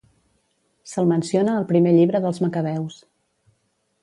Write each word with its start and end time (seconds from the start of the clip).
Se'l 0.91 1.11
menciona 1.11 1.57
al 1.57 1.67
Primer 1.73 1.93
llibre 1.99 2.23
dels 2.25 2.41
Macabeus. 2.47 2.97